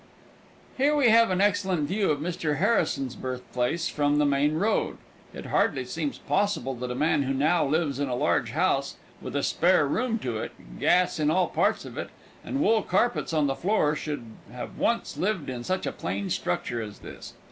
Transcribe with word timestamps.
S. 0.01 0.03
G. 0.03 0.07
C." 0.79 0.83
Here 0.85 0.95
we 0.95 1.09
have 1.09 1.29
an 1.29 1.41
excellent 1.41 1.87
view 1.87 2.09
of 2.09 2.17
Mr. 2.19 2.57
Harrison's 2.57 3.15
birthplace 3.15 3.87
from 3.87 4.15
the 4.17 4.25
main 4.25 4.55
road. 4.55 4.97
It 5.31 5.45
hardly 5.45 5.85
seems 5.85 6.17
possible 6.17 6.73
that 6.77 6.89
a 6.89 6.95
man 6.95 7.21
who 7.21 7.35
now 7.35 7.63
lives 7.63 7.99
in 7.99 8.09
a 8.09 8.15
large 8.15 8.49
house, 8.49 8.95
with 9.21 9.35
a 9.35 9.43
spare 9.43 9.85
room 9.87 10.17
to 10.17 10.39
it, 10.39 10.53
gas 10.79 11.19
in 11.19 11.29
all 11.29 11.49
parts 11.49 11.85
of 11.85 11.99
it, 11.99 12.09
and 12.43 12.61
wool 12.61 12.81
carpets 12.81 13.31
on 13.31 13.45
the 13.45 13.53
floor, 13.53 13.95
should 13.95 14.25
have 14.51 14.79
once 14.79 15.17
lived 15.17 15.51
in 15.51 15.63
such 15.63 15.85
a 15.85 15.91
plain 15.91 16.31
structure 16.31 16.81
as 16.81 16.97
this. 17.01 17.33